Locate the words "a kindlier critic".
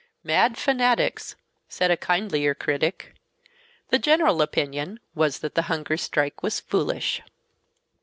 1.91-3.13